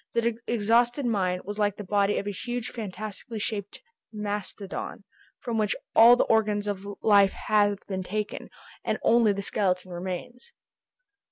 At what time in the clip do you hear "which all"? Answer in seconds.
5.59-6.15